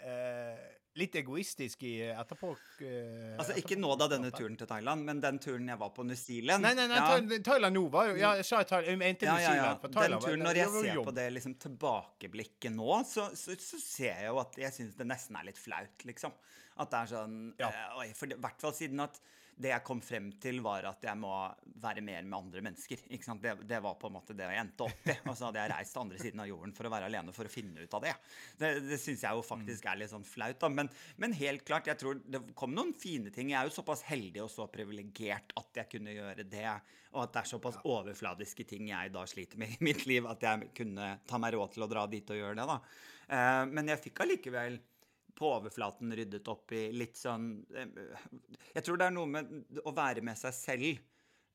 [0.00, 0.64] eh,
[0.96, 2.50] litt egoistisk i etterpå?
[2.80, 6.04] Eh, Altså Ikke nå da denne turen til Thailand, men den turen jeg var på
[6.08, 6.62] New Zealand.
[6.64, 7.38] Nei, nei, nei, ja.
[7.44, 9.54] Thailand nå var jo Ja, jeg sa Thailand, jeg mente Ja, New ja, ja.
[9.62, 9.80] Zealand.
[9.80, 13.80] for Den Thailand turen, når jeg ser på det liksom, tilbakeblikket nå, så, så, så
[13.82, 16.32] ser jeg jo at jeg syns det nesten er litt flaut, liksom.
[16.76, 17.70] At det er sånn Ja.
[18.04, 19.20] eh, for i hvert fall siden at
[19.56, 21.32] det jeg kom frem til, var at jeg må
[21.80, 23.06] være mer med andre mennesker.
[23.40, 25.14] Det, det var på en måte det jeg endte opp i.
[25.24, 27.48] Og så hadde jeg reist til andre siden av jorden for å være alene for
[27.48, 28.12] å finne ut av det.
[28.60, 30.70] Det, det syns jeg jo faktisk er litt sånn flaut, da.
[30.72, 30.90] Men,
[31.22, 33.54] men helt klart, jeg tror det kom noen fine ting.
[33.54, 36.68] Jeg er jo såpass heldig og så privilegert at jeg kunne gjøre det.
[37.14, 40.44] Og at det er såpass overfladiske ting jeg da sliter med i mitt liv, at
[40.44, 42.80] jeg kunne ta meg råd til å dra dit og gjøre det, da.
[43.32, 44.76] Eh, men jeg fikk allikevel
[45.36, 48.16] på overflaten ryddet opp i litt sånn eh,
[48.74, 50.88] Jeg tror det er noe med å være med seg selv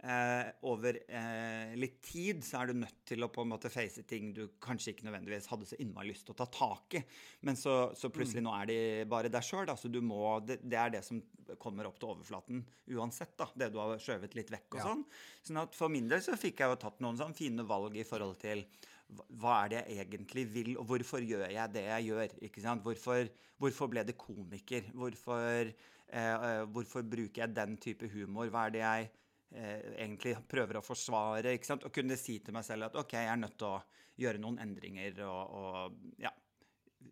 [0.04, 4.04] eh, over eh, litt tid, så er du nødt til å på en måte face
[4.10, 7.04] ting du kanskje ikke nødvendigvis hadde så innmari lyst til å ta tak i.
[7.46, 8.80] Men så, så plutselig nå er de
[9.12, 9.68] bare der sjøl.
[9.70, 11.22] Altså du må det, det er det som
[11.62, 12.62] kommer opp til overflaten
[12.96, 13.50] uansett, da.
[13.60, 14.88] Det du har skjøvet litt vekk og Ja.
[14.90, 15.04] sånn.
[15.46, 18.08] Sånn at for min del så fikk jeg jo tatt noen sånn fine valg i
[18.08, 18.64] forhold til
[19.12, 22.36] hva- er det jeg egentlig vil, og hvorfor gjør jeg det jeg gjør?
[22.48, 22.84] ikke sant?
[22.84, 24.92] Hvorfor, hvorfor ble det komiker?
[24.94, 25.72] Hvorfor,
[26.08, 28.50] eh, eh, hvorfor bruker jeg den type humor?
[28.50, 29.10] Hva er det jeg
[29.56, 31.56] eh, egentlig prøver å forsvare?
[31.58, 31.84] ikke sant?
[31.88, 33.82] Og kunne si til meg selv at ok, jeg er nødt til å
[34.22, 36.32] gjøre noen endringer og, og ja,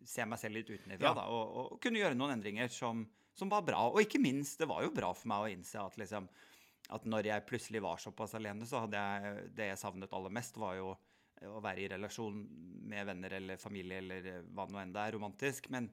[0.06, 1.10] se meg selv litt utenfra.
[1.10, 1.14] Ja.
[1.16, 3.04] da, og, og kunne gjøre noen endringer som,
[3.36, 3.82] som var bra.
[3.90, 6.28] Og ikke minst, det var jo bra for meg å innse at liksom
[6.90, 10.56] at når jeg plutselig var såpass alene, så hadde jeg det jeg savnet aller mest,
[10.58, 10.94] var jo
[11.48, 12.42] å være i relasjon
[12.90, 15.70] med venner eller familie eller hva nå enn det er, romantisk.
[15.72, 15.88] Men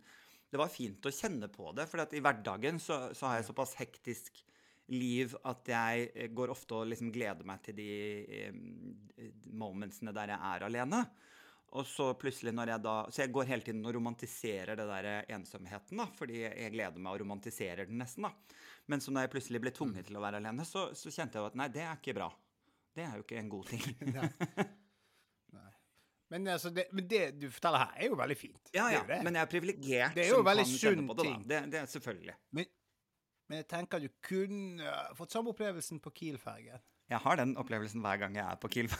[0.52, 3.76] det var fint å kjenne på det, for i hverdagen så, så har jeg såpass
[3.80, 4.44] hektisk
[4.94, 7.88] liv at jeg eh, går ofte og liksom gleder meg til de
[8.24, 8.60] eh,
[9.60, 11.02] momentsene der jeg er alene.
[11.76, 15.10] Og så plutselig når jeg da Så jeg går hele tiden og romantiserer det der
[15.36, 16.08] ensomheten, da.
[16.16, 18.32] Fordi jeg gleder meg og romantiserer den nesten, da.
[18.88, 21.44] Men så når jeg plutselig ble tvunget til å være alene, så, så kjente jeg
[21.44, 22.32] jo at nei, det er ikke bra.
[22.96, 23.84] Det er jo ikke en god ting.
[26.30, 28.72] Men, altså, det, men det du forteller her, er jo veldig fint.
[28.74, 29.04] Ja, ja.
[29.08, 29.22] det.
[29.24, 31.30] Men jeg er privilegert er som kan kjenne på det.
[31.30, 31.38] Da.
[31.52, 32.36] Det, det er selvfølgelig.
[32.52, 32.66] Men,
[33.48, 36.84] men jeg tenker du kunne uh, fått samme opplevelsen på Kiel-fergen.
[37.08, 38.92] Jeg har den opplevelsen hver gang jeg er på Kiel.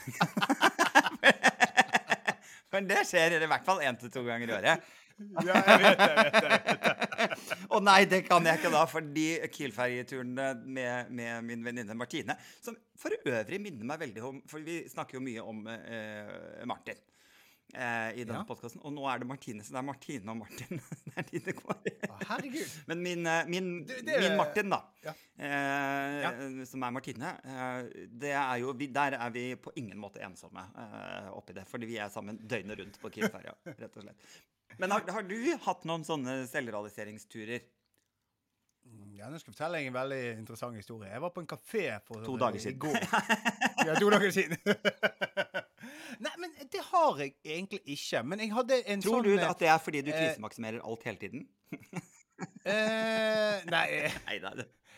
[2.74, 4.88] Men det skjer i hvert fall én til to ganger i året.
[5.18, 6.08] Ja, jeg vet det.
[6.12, 6.98] Jeg vet det.
[7.74, 12.78] Og nei, det kan jeg ikke da, fordi Kiel-ferjeturene med, med min venninne Martine Som
[13.00, 17.02] for øvrig minner meg veldig om For vi snakker jo mye om eh, Martin
[17.78, 18.48] eh, i denne Ja.
[18.50, 18.82] podkasten.
[18.84, 20.82] Og nå er det Martine, så det er Martine og Martin.
[21.06, 21.94] det er de det går i.
[22.32, 22.74] Herregud.
[22.90, 25.14] Men min, eh, min, Det- det- min Martin, da, Ja.
[25.38, 30.20] eh, som er Martine, eh, det er jo, vi, der er vi på ingen måte
[30.26, 31.68] ensomme eh, oppi det.
[31.70, 34.18] Fordi vi er sammen døgnet rundt på Kiel-ferja, rett og slett.
[34.80, 37.62] Men har, har du hatt noen sånne selvrealiseringsturer?
[39.18, 41.10] Ja, nå skal jeg fortelle en veldig interessant historie.
[41.12, 42.78] Jeg var på en kafé for To dager siden.
[42.78, 43.00] I går.
[43.88, 44.58] Ja, to dager siden.
[46.24, 48.24] Nei, men det har jeg egentlig ikke.
[48.24, 51.04] Men jeg hadde en Tror sånn du at det er fordi du eh, krisemaksimerer alt
[51.08, 51.48] hele tiden?
[52.66, 54.38] eh, Nei eh, Nei,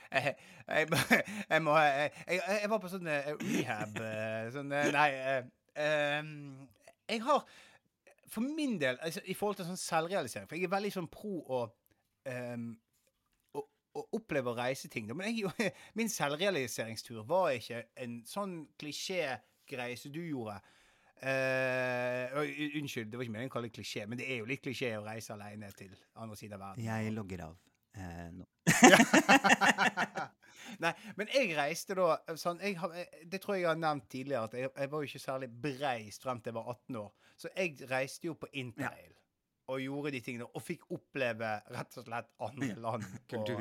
[0.09, 0.35] er jeg,
[0.67, 5.09] jeg, jeg må jeg, jeg, jeg var på sånn eh, rehab eh, Sånn eh, Nei.
[5.13, 6.31] eh, ehm,
[7.09, 7.43] jeg har
[8.29, 11.35] For min del, altså, i forhold til sånn selvrealisering For jeg er veldig sånn pro
[11.45, 11.61] å
[12.29, 12.71] um,
[13.57, 13.63] å,
[13.97, 15.07] å oppleve å reise ting.
[15.17, 15.37] Men
[15.97, 20.59] min selvrealiseringstur var ikke en sånn klisjégreie som du gjorde.
[21.19, 24.37] Eh, og u- unnskyld, det var ikke meningen å kalle det klisjé, men det er
[24.39, 26.85] jo litt klisjé å reise alene til andre siden av verden.
[26.85, 27.53] Jeg logger av
[27.99, 28.45] uh, nå.
[30.83, 32.75] Nei, men jeg reiste da sånn, jeg
[33.27, 36.23] Det tror jeg jeg har nevnt tidligere, at jeg, jeg var jo ikke særlig bereist
[36.23, 37.09] frem til jeg var 18 år.
[37.39, 39.13] Så jeg reiste jo på interrail.
[39.69, 43.03] Og gjorde de tingene, og fikk oppleve rett og slett andre land.
[43.51, 43.55] Ja.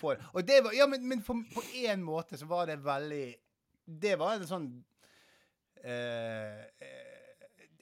[0.00, 1.34] Og, og det var, ja, men, men på
[1.82, 3.26] én måte så var det veldig
[4.00, 4.82] Det var en sånn eh, eh,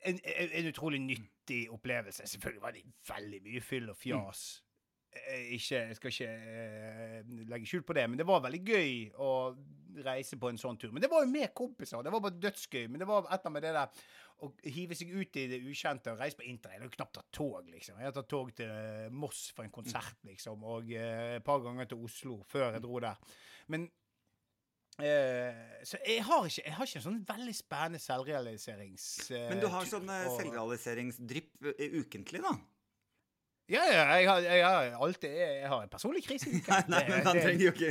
[0.06, 2.26] en, en, en utrolig nyttig opplevelse.
[2.30, 4.46] Selvfølgelig var det veldig mye fyll og fjas.
[5.18, 8.94] Eh, Ikke, jeg skal ikke eh, legge skjul på det, men det var veldig gøy
[9.24, 9.30] å
[10.04, 10.92] reise på en sånn tur.
[10.94, 12.02] Men det var jo med kompiser.
[12.04, 12.86] Det var bare dødsgøy.
[12.92, 14.02] Men det var et eller med det der
[14.38, 16.76] å hive seg ut i det ukjente og reise på interrail.
[16.78, 17.96] Jeg har jo knapt tatt tog, liksom.
[17.98, 21.64] Jeg har tatt tog til eh, Moss for en konsert, liksom, og eh, et par
[21.64, 23.18] ganger til Oslo før jeg dro der.
[23.74, 23.88] Men
[25.02, 29.04] eh, Så jeg har ikke Jeg har ikke en sånn veldig spennende selvrealiserings...
[29.30, 31.70] Uh, Men du har sånn eh, og- selvrealiseringsdrypp
[32.02, 32.56] ukentlig, da?
[33.68, 36.48] Ja, ja, jeg har, jeg har alltid Jeg har en personlig krise.
[36.72, 37.90] Nei, nei, men han trenger jo ikke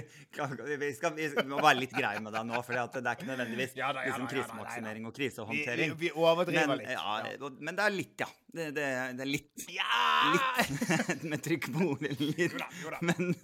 [0.82, 3.76] vi, skal, vi må være litt greie med deg nå, for det er ikke nødvendigvis
[3.78, 5.94] Ja da, ja liksom krisemaksimering og vi, vi, krisehåndtering.
[6.02, 6.92] vi overdriver Men, litt.
[6.96, 8.30] ja, men det er litt, ja.
[8.58, 8.86] Det, det,
[9.20, 9.66] det er litt.
[9.70, 10.32] Ja!
[10.34, 12.13] Litt med trykk på ordet.
[12.24, 12.56] Litt.
[12.56, 13.02] Jo da, jo da.
[13.06, 13.36] Men,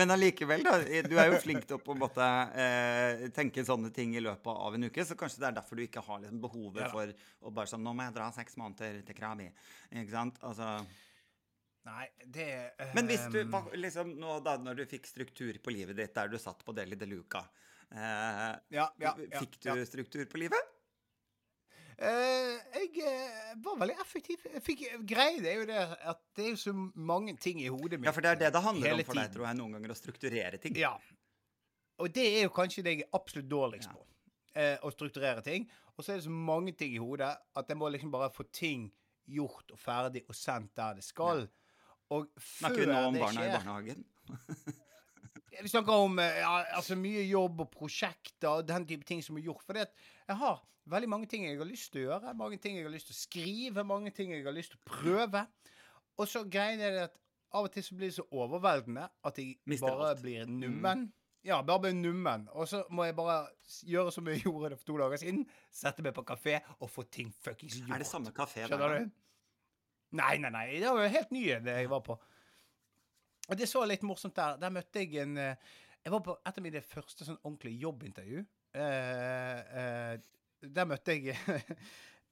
[0.00, 0.78] men allikevel, da.
[1.04, 4.48] Du er jo flink til å på en måte eh, tenke sånne ting i løpet
[4.54, 7.12] av en uke, så kanskje det er derfor du ikke har liksom, behovet Ja for
[7.42, 9.50] å bare sånn Nå må jeg dra seks måneder til Krabi.
[9.92, 10.40] Ikke sant?
[10.46, 10.78] Altså
[11.86, 12.46] Nei, det
[12.96, 16.32] Men hvis du ehm, liksom nå da når du fikk struktur på livet ditt der
[16.32, 19.84] du satt på Deli de Luca uh, Ja, ja, ja, Fikk du ja.
[19.86, 20.72] struktur på livet?
[21.96, 24.42] Uh, jeg eh, var veldig effektiv.
[24.52, 25.78] Jeg fikk, greia er jo det
[26.10, 28.10] at det er jo så mange ting i hodet mitt.
[28.10, 29.96] Ja, for det er det det handler om for deg, tror jeg, noen ganger, å
[29.96, 30.76] strukturere ting.
[30.76, 30.92] Ja.
[32.04, 33.96] Og det er jo kanskje det jeg er absolutt dårligst Ja.
[33.96, 34.04] på.
[34.56, 35.64] Eh, å strukturere ting.
[35.96, 38.44] Og så er det så mange ting i hodet at jeg må liksom bare få
[38.52, 38.90] ting
[39.24, 41.46] gjort og ferdig og sendt der det skal.
[42.14, 44.04] Og før Snakker vi nå om barna barna i barnehagen?
[45.62, 49.38] Vi snakker om eh, ja, altså mye jobb og prosjekter og den type ting som
[49.38, 49.64] er gjort.
[49.64, 50.58] For jeg har
[50.92, 52.34] veldig mange ting jeg har lyst til å gjøre.
[52.38, 53.86] Mange ting jeg har lyst til å skrive.
[53.88, 55.46] Mange ting jeg har lyst til å prøve.
[56.20, 57.16] Og så greien er det at
[57.56, 60.20] av og til så blir det så overveldende at jeg Mister bare alt.
[60.20, 60.26] Mm.
[60.26, 61.06] blir nummen.
[61.46, 62.48] Ja, bare blir nummen.
[62.52, 63.46] Og så må jeg bare
[63.86, 65.46] gjøre som jeg gjorde det for to dager siden.
[65.72, 67.94] Sette meg på kafé og få ting fuckings gjort.
[67.96, 69.14] Er det samme kafé Skjønner du?
[70.16, 70.66] Nei, nei, nei.
[70.80, 72.16] Det var jo helt nye det jeg var på.
[73.46, 74.58] Og det så litt morsomt der.
[74.60, 75.72] Der møtte jeg en eh,
[76.06, 78.44] Jeg var på et av mine første sånn ordentlige jobbintervju.
[78.76, 81.32] Uh, uh, der møtte jeg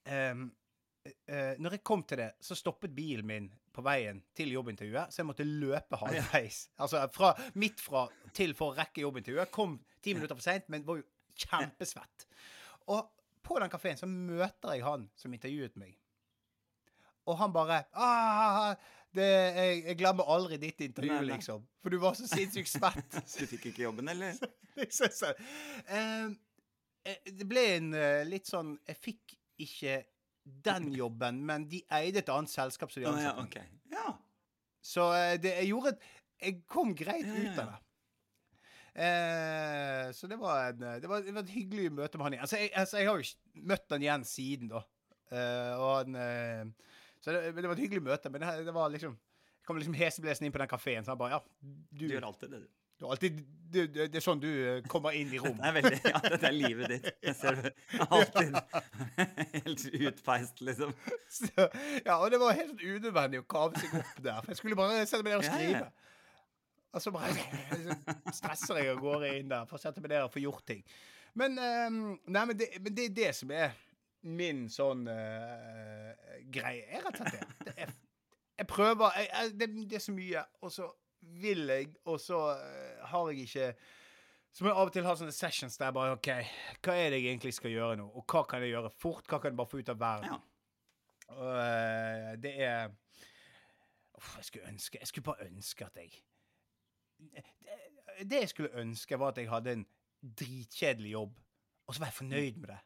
[0.05, 0.42] um,
[1.33, 5.23] uh, Når jeg kom til det, så stoppet bilen min på veien til jobbintervjuet, så
[5.23, 6.61] jeg måtte løpe halvveis.
[6.85, 8.05] Altså fra, midt fra
[8.37, 9.51] til for å rekke jobbintervjuet.
[9.55, 11.09] Kom ti minutter for seint, men var jo
[11.42, 12.29] kjempesvett.
[12.94, 13.09] Og
[13.44, 15.97] på den kafeen så møter jeg han som intervjuet meg.
[17.31, 18.75] Og han bare ah,
[19.15, 21.37] det, jeg, jeg glemmer aldri ditt intervju, Nei, nei.
[21.39, 21.63] liksom.
[21.85, 23.19] For du var så sinnssykt svett.
[23.31, 24.35] Så du fikk ikke jobben, eller?
[25.95, 26.27] eh,
[27.31, 30.01] det ble en eh, litt sånn Jeg fikk ikke
[30.67, 33.65] den jobben, men de eide et annet selskap som de ansatte ja, Okay.
[33.71, 33.95] ok.
[33.95, 34.11] Ja.
[34.85, 35.95] Så eh, det, jeg gjorde
[36.43, 37.79] Jeg kom greit ja, ut av det.
[38.95, 42.45] Eh, så det var, en, det, var, det var et hyggelig møte med han igjen.
[42.47, 44.83] Altså, jeg, altså, jeg har jo ikke møtt han igjen siden, da.
[45.35, 46.93] Eh, og han eh,
[47.25, 49.95] Så det, det var et hyggelig møte, men det, det var liksom Jeg kom liksom
[49.97, 52.69] heseblesende inn på den kafeen, så han bare Ja, du, Du gjør alltid det, du.
[53.01, 55.57] du alltid du, du, Det er sånn du eh, kommer inn i rom.
[55.63, 57.09] Det er veldig, ja, dette er livet ditt.
[57.25, 57.73] Jeg ser det
[58.05, 58.59] alltid
[59.65, 60.93] helt utpeist, liksom.
[61.33, 61.69] Så,
[62.05, 64.45] ja, og det var helt sånn unødvendig å kave seg opp der.
[64.45, 65.87] For jeg skulle bare sette meg ned og skrive.
[65.89, 66.11] ja.
[66.95, 67.35] Og så bare
[68.29, 70.63] så stresser jeg av gårde inn der for å sette meg ned og få gjort
[70.69, 70.85] ting.
[71.35, 71.97] Men, um,
[72.31, 73.75] nei, men, det, men det er det som er
[74.25, 76.13] min sånn uh,
[76.53, 76.87] greie.
[76.89, 77.75] Er rett og slett det.
[77.87, 77.93] er,
[78.61, 80.89] jeg prøver jeg, jeg, det, det er så mye, og så
[81.43, 83.69] vil jeg, og så uh, har jeg ikke
[84.55, 86.29] så må jeg av og til ha sånne sessions der jeg bare OK,
[86.87, 88.05] hva er det jeg egentlig skal gjøre nå?
[88.15, 89.25] Og hva kan jeg gjøre fort?
[89.27, 90.31] Hva kan jeg bare få ut av verden?
[90.31, 90.37] Ja.
[91.35, 92.93] Eh, det er
[94.15, 96.21] Uff, jeg skulle ønske Jeg skulle bare ønske at jeg
[97.19, 97.45] det,
[98.31, 99.87] det jeg skulle ønske, var at jeg hadde en
[100.39, 101.39] dritkjedelig jobb,
[101.87, 102.79] og så var jeg fornøyd med det.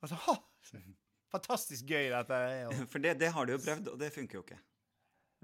[0.00, 0.34] Og så, ha,
[1.34, 2.34] Fantastisk gøy, dette.
[2.34, 2.74] er jo.
[2.92, 4.58] For det, det har du jo prøvd, og det funker jo ikke.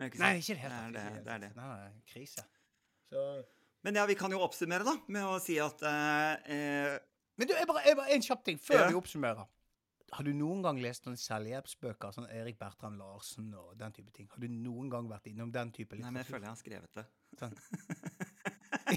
[0.03, 0.75] Ikke Nei, ikke det helt.
[0.75, 1.51] Det er det, det, er det.
[1.59, 2.45] Nei, nei, krise.
[3.13, 3.25] Så...
[3.83, 7.01] Men ja, vi kan jo oppsummere, da, med å si at eh, eh,
[7.41, 8.87] Men du, jeg bare, jeg bare, en kjapp ting før Ja.
[8.93, 9.51] vi oppsummerer.
[10.13, 14.29] Har du noen gang lest noen selvhjelpsbøker, sånn Erik Bertrand Larsen og den type ting?
[14.31, 17.01] Har du noen gang vært innom den type Nei, men jeg føler jeg har skrevet
[17.01, 17.07] det.
[17.41, 17.57] Sånn.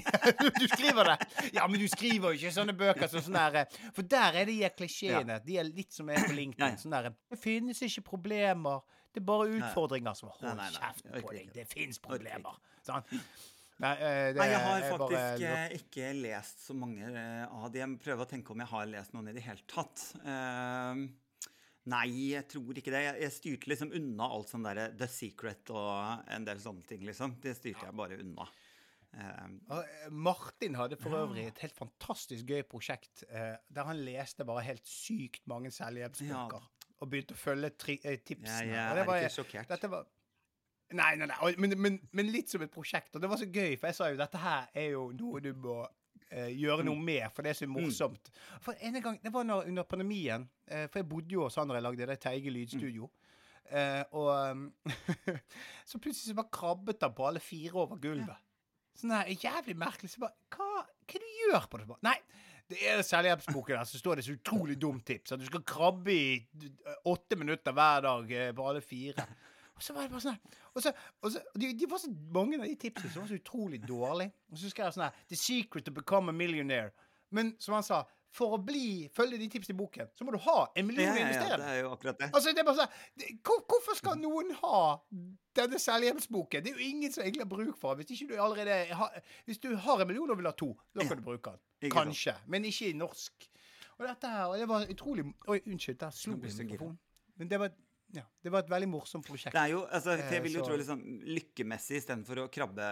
[0.60, 1.16] du skriver det!
[1.56, 4.50] Ja, men du skriver jo ikke sånne bøker som sånn der eh, For der er
[4.50, 5.40] de klisjeene.
[5.46, 6.78] De er litt som er på LinkedIn.
[6.84, 8.84] Sånn der Det finnes ikke problemer.
[9.12, 10.16] Det er bare utfordringer.
[10.18, 11.52] Som Hold kjeft på deg.
[11.54, 12.58] Det fins problemer.
[12.86, 13.04] Sånn.
[13.76, 17.10] Nei, eh, det Nei, jeg har faktisk bare eh, ikke lest så mange
[17.44, 17.82] av de.
[17.82, 20.04] Jeg prøver å tenke om jeg har lest noen i det hele tatt.
[20.24, 21.02] Eh,
[21.92, 23.02] nei, jeg tror ikke det.
[23.04, 27.04] Jeg, jeg styrte liksom unna alt sånn derre The Secret og en del sånne ting,
[27.04, 27.36] liksom.
[27.42, 28.48] Det styrte jeg bare unna.
[29.16, 33.96] Eh, Og, eh, Martin hadde for øvrig et helt fantastisk gøy prosjekt eh, der han
[34.04, 36.66] leste bare helt sykt mange selvhjelpsbøker.
[37.00, 37.70] Og begynte å følge
[38.04, 38.68] eh, tipsene.
[38.68, 39.68] Ja, ja, det er var- ikke sjokkert.
[39.68, 40.06] Dette var
[40.94, 43.16] Nei, nei, nei, men, men, men litt som et prosjekt.
[43.16, 45.48] Og det var så gøy, for jeg sa jo dette her er jo noe du
[45.58, 45.80] må
[46.30, 46.86] eh, gjøre Mm.
[46.86, 48.30] noe med, for det er så morsomt.
[48.62, 51.66] For en gang, Det var når, under pandemien, eh, for jeg bodde jo hos han
[51.68, 53.10] da jeg lagde det Teige lydstudio.
[53.68, 54.70] Eh, og
[55.90, 58.36] så plutselig så bare krabbet han på alle fire over gulvet.
[58.96, 60.12] Sånn her jævlig merkelig.
[60.12, 61.98] Så bare Hva, hva du gjør på det?
[62.06, 62.16] Nei,
[62.70, 65.34] det er selvhjelpsboken der, så står det så utrolig dumt tips.
[65.36, 66.40] At du skal krabbe i
[67.06, 69.26] åtte minutter hver dag eh, på alle fire.
[69.76, 70.38] Og så var det bare sånn
[70.76, 70.90] og så,
[71.24, 74.34] og så, de, de var så Mange av de tipsene som var så utrolig dårlige.
[74.52, 76.92] Og så skrev jeg sånn her The secret to become a millionaire.
[77.32, 78.02] Men som han sa,
[78.34, 81.14] for å bli, følge de tipsene i boken, så må du ha en million ja,
[81.14, 82.28] å ja, ja, det er jo akkurat det.
[82.32, 84.80] Altså, det er bare sånn hvor, Hvorfor skal noen ha
[85.56, 86.64] denne selvhjemsboken?
[86.64, 88.08] Det er jo ingen som egentlig har bruk for den.
[88.08, 91.20] Hvis, du allerede har, hvis du har en million og vil ha to, da kan
[91.20, 91.92] du bruke den.
[91.92, 92.36] Kanskje.
[92.52, 93.48] Men ikke i norsk.
[93.96, 96.98] Og dette her, og det var utrolig Oi, unnskyld, der slo jeg mikrofonen.
[97.36, 97.72] Men det var,
[98.16, 99.52] ja, det var et veldig morsomt prosjekt.
[99.54, 101.00] Det er jo, altså, jeg Eh, vil jo så- tro liksom,
[101.36, 102.86] lykkemessig istedenfor å krabbe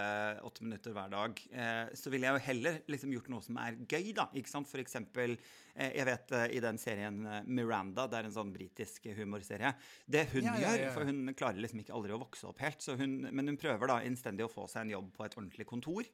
[0.45, 3.77] åtte minutter hver dag, eh, så ville jeg jo heller liksom gjort noe som er
[3.89, 4.29] gøy, da.
[4.35, 4.69] Ikke sant?
[4.69, 5.37] For eksempel,
[5.75, 9.75] eh, jeg vet eh, i den serien eh, Miranda, det er en sånn britisk humorserie,
[10.09, 12.59] det hun Ja, ja, ja, gjør, for hun klarer liksom ikke aldri å vokse opp
[12.61, 15.35] helt, så hun, men hun prøver da innstendig å få seg en jobb på et
[15.35, 16.05] ordentlig kontor,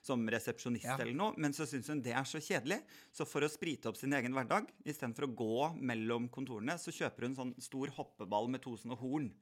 [0.00, 0.96] som resepsjonist Ja.
[0.98, 2.78] eller noe, men så syns hun det er så kjedelig,
[3.12, 7.26] så for å sprite opp sin egen hverdag, istedenfor å gå mellom kontorene, så kjøper
[7.28, 9.32] hun sånn stor hoppeball med to sånne horn.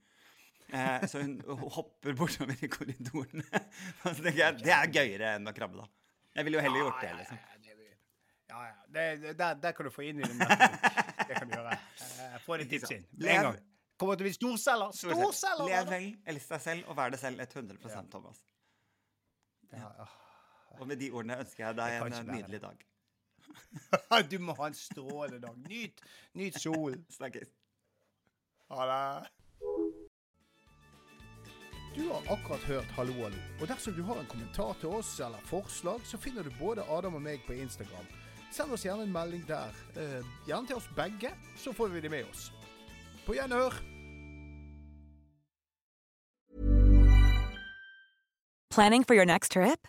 [0.73, 3.45] Eh, så hun hopper bortover i korridorene.
[4.05, 5.87] Og så tenker jeg, Det er gøyere enn å krabbe, da.
[6.35, 7.13] Jeg ville jo heller gjort det.
[7.21, 7.39] liksom.
[8.49, 8.75] Ja, ja.
[8.89, 10.37] Det, der, der kan du få inn i det.
[10.39, 11.79] Det kan du gjøre.
[11.99, 13.07] jeg Få det tips inn.
[13.19, 13.57] Med en gang.
[13.97, 14.93] Kommer til å bli storselger.
[14.93, 15.71] Storselger!
[15.71, 18.43] Lev vel, elsk deg selv, og vær deg selv 100 Thomas.
[19.73, 20.07] Ja, ja.
[20.81, 22.85] Og med de ordene ønsker jeg deg Jeg en eh, nydelig dag.
[24.31, 25.57] Du må ha en strålende dag.
[25.69, 26.01] Nyt,
[26.35, 27.07] nyt solen.
[27.11, 27.49] Snakkes.
[28.71, 29.29] Ha det.
[31.97, 33.39] Du har akkurat hørt Hallo, hallo.
[33.61, 37.15] Og dersom du har en kommentar til oss eller forslag, så finner du både Adam
[37.15, 38.05] og meg på Instagram.
[38.53, 39.73] Send oss gjerne en melding der.
[39.97, 42.51] Eh, gjerne til oss begge, så får vi det med oss.
[43.27, 43.81] På gjenhør.
[48.71, 49.89] Planning for your next trip?